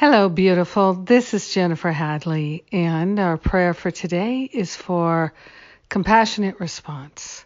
Hello, 0.00 0.28
beautiful. 0.28 0.94
This 0.94 1.34
is 1.34 1.52
Jennifer 1.52 1.90
Hadley, 1.90 2.64
and 2.70 3.18
our 3.18 3.36
prayer 3.36 3.74
for 3.74 3.90
today 3.90 4.42
is 4.44 4.76
for 4.76 5.32
compassionate 5.88 6.60
response. 6.60 7.44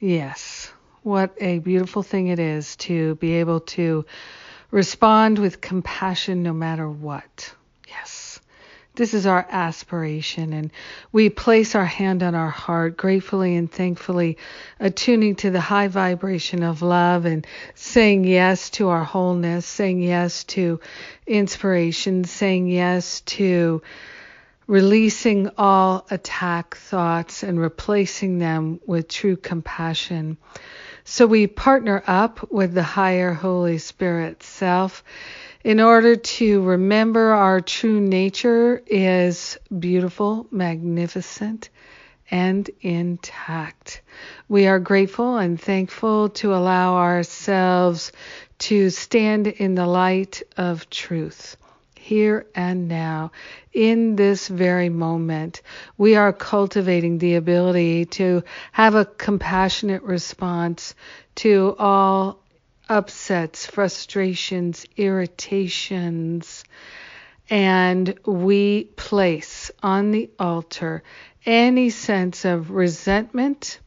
Yes, 0.00 0.72
what 1.02 1.34
a 1.38 1.58
beautiful 1.58 2.02
thing 2.02 2.28
it 2.28 2.38
is 2.38 2.76
to 2.76 3.16
be 3.16 3.32
able 3.32 3.60
to 3.76 4.06
respond 4.70 5.38
with 5.38 5.60
compassion 5.60 6.42
no 6.42 6.54
matter 6.54 6.88
what. 6.88 7.54
This 8.94 9.14
is 9.14 9.26
our 9.26 9.46
aspiration, 9.48 10.52
and 10.52 10.70
we 11.12 11.30
place 11.30 11.74
our 11.74 11.86
hand 11.86 12.22
on 12.22 12.34
our 12.34 12.50
heart, 12.50 12.98
gratefully 12.98 13.56
and 13.56 13.72
thankfully, 13.72 14.36
attuning 14.78 15.36
to 15.36 15.50
the 15.50 15.62
high 15.62 15.88
vibration 15.88 16.62
of 16.62 16.82
love 16.82 17.24
and 17.24 17.46
saying 17.74 18.24
yes 18.24 18.68
to 18.70 18.90
our 18.90 19.02
wholeness, 19.02 19.64
saying 19.64 20.02
yes 20.02 20.44
to 20.44 20.78
inspiration, 21.26 22.24
saying 22.24 22.66
yes 22.66 23.22
to 23.22 23.80
releasing 24.66 25.48
all 25.56 26.06
attack 26.10 26.76
thoughts 26.76 27.42
and 27.42 27.58
replacing 27.58 28.38
them 28.40 28.78
with 28.86 29.08
true 29.08 29.36
compassion. 29.36 30.36
So 31.04 31.26
we 31.26 31.46
partner 31.46 32.02
up 32.06 32.52
with 32.52 32.74
the 32.74 32.82
higher 32.82 33.32
Holy 33.32 33.78
Spirit 33.78 34.42
self 34.42 35.02
in 35.64 35.80
order 35.80 36.16
to 36.16 36.62
remember 36.62 37.32
our 37.32 37.60
true 37.60 38.00
nature 38.00 38.82
is 38.86 39.58
beautiful, 39.76 40.46
magnificent, 40.50 41.68
and 42.30 42.68
intact. 42.80 44.00
We 44.48 44.66
are 44.66 44.78
grateful 44.78 45.36
and 45.36 45.60
thankful 45.60 46.30
to 46.30 46.54
allow 46.54 46.96
ourselves 46.96 48.12
to 48.58 48.90
stand 48.90 49.46
in 49.46 49.74
the 49.74 49.86
light 49.86 50.42
of 50.56 50.88
truth. 50.90 51.56
Here 51.94 52.46
and 52.54 52.88
now, 52.88 53.30
in 53.72 54.16
this 54.16 54.48
very 54.48 54.88
moment, 54.88 55.62
we 55.96 56.16
are 56.16 56.32
cultivating 56.32 57.18
the 57.18 57.36
ability 57.36 58.06
to 58.06 58.42
have 58.72 58.96
a 58.96 59.04
compassionate 59.04 60.02
response 60.02 60.96
to 61.36 61.76
all 61.78 62.41
upsets, 62.88 63.66
frustrations, 63.66 64.86
irritations, 64.96 66.64
and 67.50 68.18
we 68.26 68.84
place 68.84 69.70
on 69.82 70.10
the 70.10 70.30
altar 70.38 71.02
any 71.44 71.90
sense 71.90 72.44
of 72.44 72.70
resentment, 72.70 73.80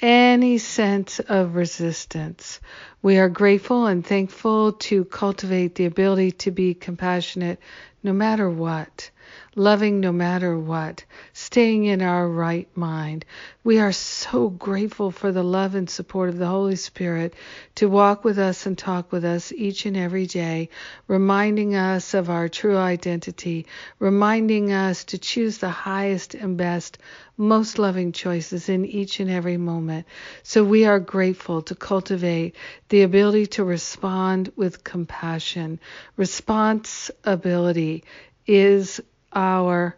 any 0.00 0.58
sense 0.58 1.20
of 1.20 1.54
resistance. 1.54 2.60
We 3.00 3.18
are 3.18 3.28
grateful 3.28 3.86
and 3.86 4.06
thankful 4.06 4.72
to 4.72 5.04
cultivate 5.04 5.74
the 5.74 5.86
ability 5.86 6.32
to 6.32 6.50
be 6.50 6.74
compassionate 6.74 7.58
no 8.02 8.12
matter 8.12 8.50
what 8.50 9.10
loving 9.54 10.00
no 10.00 10.12
matter 10.12 10.58
what, 10.58 11.04
staying 11.32 11.84
in 11.84 12.00
our 12.00 12.28
right 12.28 12.68
mind. 12.76 13.24
We 13.64 13.78
are 13.78 13.92
so 13.92 14.48
grateful 14.48 15.10
for 15.10 15.30
the 15.30 15.42
love 15.42 15.74
and 15.74 15.88
support 15.88 16.30
of 16.30 16.38
the 16.38 16.46
Holy 16.46 16.76
Spirit 16.76 17.34
to 17.76 17.88
walk 17.88 18.24
with 18.24 18.38
us 18.38 18.66
and 18.66 18.76
talk 18.76 19.12
with 19.12 19.24
us 19.24 19.52
each 19.52 19.86
and 19.86 19.96
every 19.96 20.26
day, 20.26 20.68
reminding 21.06 21.74
us 21.74 22.14
of 22.14 22.30
our 22.30 22.48
true 22.48 22.76
identity, 22.76 23.66
reminding 23.98 24.72
us 24.72 25.04
to 25.04 25.18
choose 25.18 25.58
the 25.58 25.68
highest 25.68 26.34
and 26.34 26.56
best, 26.56 26.98
most 27.36 27.78
loving 27.78 28.12
choices 28.12 28.68
in 28.68 28.84
each 28.84 29.20
and 29.20 29.30
every 29.30 29.56
moment. 29.56 30.06
So 30.42 30.64
we 30.64 30.84
are 30.84 31.00
grateful 31.00 31.62
to 31.62 31.74
cultivate 31.74 32.56
the 32.88 33.02
ability 33.02 33.46
to 33.46 33.64
respond 33.64 34.52
with 34.56 34.84
compassion. 34.84 35.80
Responsibility 36.16 38.04
is 38.46 39.00
our 39.32 39.96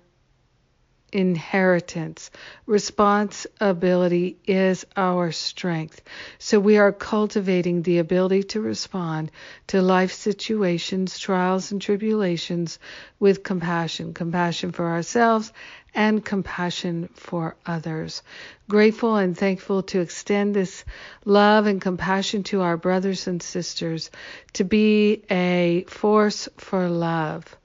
inheritance. 1.15 2.31
Responsibility 2.67 4.37
is 4.47 4.85
our 4.97 5.31
strength. 5.31 6.03
So 6.39 6.59
we 6.59 6.77
are 6.77 6.93
cultivating 6.93 7.83
the 7.83 7.99
ability 7.99 8.43
to 8.55 8.61
respond 8.61 9.31
to 9.69 9.81
life 9.81 10.13
situations, 10.13 11.17
trials, 11.19 11.71
and 11.71 11.81
tribulations 11.81 12.81
with 13.21 13.45
compassion 13.45 14.13
compassion 14.13 14.73
for 14.73 14.89
ourselves 14.89 15.53
and 15.95 16.25
compassion 16.25 17.09
for 17.15 17.55
others. 17.65 18.23
Grateful 18.69 19.15
and 19.15 19.39
thankful 19.39 19.85
to 19.85 20.01
extend 20.01 20.57
this 20.57 20.85
love 21.25 21.67
and 21.67 21.81
compassion 21.81 22.43
to 22.43 22.63
our 22.63 22.77
brothers 22.77 23.29
and 23.29 23.41
sisters, 23.41 24.11
to 24.55 24.65
be 24.65 25.23
a 25.31 25.85
force 25.87 26.49
for 26.57 26.89
love 26.89 27.57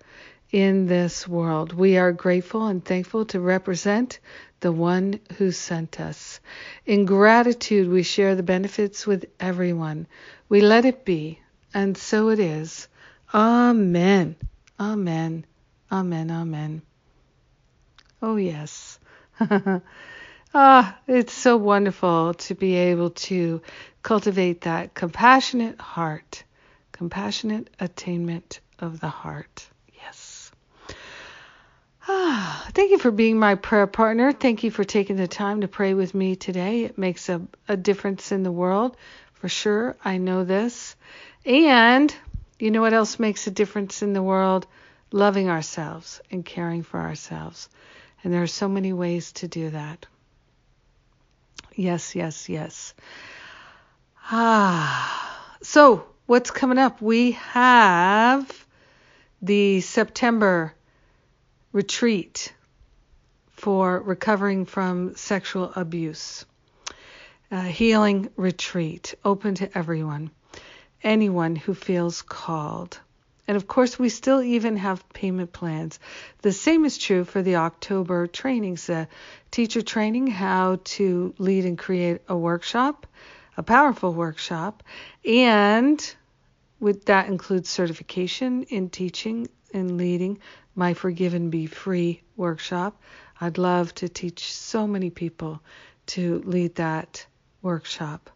in 0.51 0.87
this 0.87 1.27
world. 1.27 1.73
We 1.73 1.97
are 1.97 2.11
grateful 2.11 2.67
and 2.67 2.83
thankful 2.83 3.25
to 3.27 3.39
represent 3.39 4.19
the 4.61 4.71
one 4.71 5.19
who 5.37 5.51
sent 5.51 5.99
us. 5.99 6.39
In 6.85 7.05
gratitude, 7.05 7.89
we 7.89 8.03
share 8.03 8.35
the 8.35 8.43
benefits 8.43 9.05
with 9.07 9.25
everyone. 9.39 10.07
We 10.49 10.61
let 10.61 10.85
it 10.85 11.05
be, 11.05 11.39
and 11.73 11.97
so 11.97 12.29
it 12.29 12.39
is. 12.39 12.87
Amen. 13.33 14.35
Amen. 14.79 15.45
Amen. 15.91 16.31
Amen. 16.31 16.81
Oh, 18.21 18.35
yes. 18.35 18.99
ah, 20.53 20.97
it's 21.07 21.33
so 21.33 21.57
wonderful 21.57 22.33
to 22.33 22.55
be 22.55 22.75
able 22.75 23.11
to 23.11 23.61
cultivate 24.03 24.61
that 24.61 24.93
compassionate 24.93 25.79
heart, 25.79 26.43
compassionate 26.91 27.69
attainment 27.79 28.59
of 28.79 28.99
the 28.99 29.09
heart. 29.09 29.69
Thank 32.71 32.89
you 32.89 32.97
for 32.97 33.11
being 33.11 33.37
my 33.37 33.53
prayer 33.53 33.85
partner. 33.85 34.31
Thank 34.31 34.63
you 34.63 34.71
for 34.71 34.83
taking 34.83 35.15
the 35.15 35.27
time 35.27 35.61
to 35.61 35.67
pray 35.67 35.93
with 35.93 36.15
me 36.15 36.35
today. 36.35 36.85
It 36.85 36.97
makes 36.97 37.29
a, 37.29 37.41
a 37.67 37.77
difference 37.77 38.31
in 38.31 38.41
the 38.41 38.51
world 38.51 38.97
for 39.33 39.47
sure. 39.47 39.95
I 40.03 40.17
know 40.17 40.43
this. 40.43 40.95
And 41.45 42.13
you 42.57 42.71
know 42.71 42.81
what 42.81 42.93
else 42.93 43.19
makes 43.19 43.45
a 43.45 43.51
difference 43.51 44.01
in 44.01 44.13
the 44.13 44.23
world? 44.23 44.65
Loving 45.11 45.49
ourselves 45.49 46.19
and 46.31 46.43
caring 46.43 46.81
for 46.81 46.99
ourselves. 46.99 47.69
And 48.23 48.33
there 48.33 48.41
are 48.41 48.47
so 48.47 48.67
many 48.67 48.91
ways 48.91 49.31
to 49.33 49.47
do 49.47 49.69
that. 49.69 50.07
Yes, 51.75 52.15
yes, 52.15 52.49
yes. 52.49 52.95
Ah, 54.31 55.47
so 55.61 56.07
what's 56.25 56.49
coming 56.49 56.79
up? 56.79 57.03
We 57.03 57.33
have 57.33 58.65
the 59.43 59.81
September 59.81 60.73
retreat 61.71 62.53
for 63.51 63.99
recovering 63.99 64.65
from 64.65 65.15
sexual 65.15 65.71
abuse. 65.75 66.45
A 67.51 67.63
healing 67.63 68.29
retreat 68.35 69.15
open 69.25 69.55
to 69.55 69.77
everyone, 69.77 70.31
anyone 71.03 71.55
who 71.55 71.73
feels 71.73 72.21
called. 72.21 72.99
And 73.47 73.57
of 73.57 73.67
course, 73.67 73.97
we 73.97 74.09
still 74.09 74.43
even 74.43 74.77
have 74.77 75.09
payment 75.09 75.51
plans. 75.51 75.99
The 76.43 76.51
same 76.51 76.85
is 76.85 76.99
true 76.99 77.23
for 77.23 77.41
the 77.41 77.55
October 77.55 78.27
trainings, 78.27 78.85
the 78.85 79.07
teacher 79.49 79.81
training, 79.81 80.27
how 80.27 80.79
to 80.83 81.33
lead 81.39 81.65
and 81.65 81.77
create 81.77 82.21
a 82.27 82.37
workshop, 82.37 83.07
a 83.57 83.63
powerful 83.63 84.13
workshop, 84.13 84.83
and 85.25 86.15
with 86.79 87.05
that 87.05 87.27
includes 87.27 87.69
certification 87.69 88.63
in 88.69 88.89
teaching 88.89 89.47
and 89.73 89.97
leading 89.97 90.39
my 90.79 90.93
Forgive 90.93 91.33
and 91.33 91.51
Be 91.51 91.65
Free 91.65 92.21
workshop. 92.37 92.99
I'd 93.39 93.57
love 93.57 93.93
to 93.95 94.07
teach 94.07 94.53
so 94.53 94.87
many 94.87 95.09
people 95.09 95.61
to 96.07 96.41
lead 96.45 96.75
that 96.75 97.25
workshop. 97.61 98.29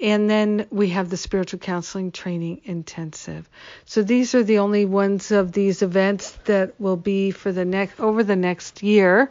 And 0.00 0.28
then 0.28 0.66
we 0.70 0.88
have 0.88 1.08
the 1.08 1.16
spiritual 1.16 1.60
counseling 1.60 2.10
training 2.10 2.62
intensive. 2.64 3.48
So 3.84 4.02
these 4.02 4.34
are 4.34 4.42
the 4.42 4.58
only 4.58 4.84
ones 4.84 5.30
of 5.30 5.52
these 5.52 5.82
events 5.82 6.32
that 6.46 6.80
will 6.80 6.96
be 6.96 7.30
for 7.30 7.52
the 7.52 7.64
next 7.64 8.00
over 8.00 8.24
the 8.24 8.34
next 8.34 8.82
year. 8.82 9.30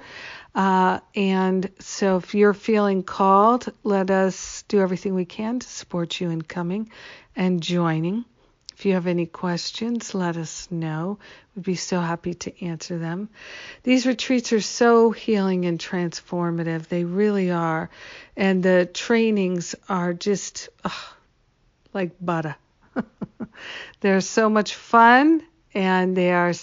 Uh, 0.55 1.01
and 1.13 1.69
so 1.79 2.15
if 2.15 2.33
you're 2.33 2.53
feeling 2.53 3.03
called, 3.03 3.71
let 3.83 4.09
us 4.09 4.63
do 4.69 4.79
everything 4.79 5.13
we 5.13 5.25
can 5.25 5.59
to 5.59 5.67
support 5.67 6.21
you 6.21 6.29
in 6.29 6.41
coming 6.41 6.89
and 7.35 7.61
joining. 7.61 8.23
If 8.81 8.87
you 8.87 8.93
have 8.93 9.05
any 9.05 9.27
questions, 9.27 10.15
let 10.15 10.37
us 10.37 10.67
know. 10.71 11.19
We'd 11.55 11.63
be 11.63 11.75
so 11.75 11.99
happy 11.99 12.33
to 12.33 12.65
answer 12.65 12.97
them. 12.97 13.29
These 13.83 14.07
retreats 14.07 14.53
are 14.53 14.59
so 14.59 15.11
healing 15.11 15.65
and 15.65 15.77
transformative. 15.77 16.87
They 16.87 17.03
really 17.03 17.51
are. 17.51 17.91
And 18.35 18.63
the 18.63 18.89
trainings 18.91 19.75
are 19.87 20.13
just 20.13 20.69
like 21.93 22.13
butter. 22.19 22.55
They're 23.99 24.19
so 24.19 24.49
much 24.49 24.73
fun 24.73 25.43
and 25.75 26.17
they 26.17 26.31
are 26.31 26.53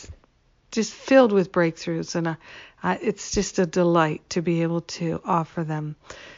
just 0.73 0.95
filled 0.95 1.31
with 1.31 1.53
breakthroughs. 1.53 2.17
And 2.17 2.37
uh, 2.83 2.97
it's 3.01 3.31
just 3.31 3.61
a 3.61 3.67
delight 3.67 4.29
to 4.31 4.43
be 4.43 4.63
able 4.63 4.81
to 4.99 5.21
offer 5.25 5.63
them. 5.63 5.95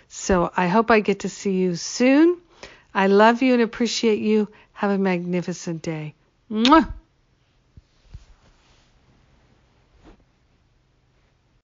So 0.08 0.52
I 0.54 0.68
hope 0.68 0.90
I 0.90 1.00
get 1.00 1.20
to 1.20 1.30
see 1.30 1.52
you 1.52 1.74
soon. 1.74 2.38
I 2.94 3.06
love 3.06 3.42
you 3.42 3.52
and 3.54 3.62
appreciate 3.62 4.20
you. 4.20 4.48
Have 4.72 4.90
a 4.90 4.98
magnificent 4.98 5.82
day. 5.82 6.14
Mwah! 6.50 6.92